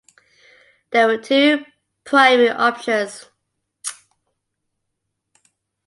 [0.89, 1.63] There were two
[2.05, 3.27] primary options.